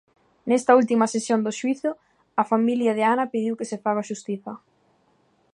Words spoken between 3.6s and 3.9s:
se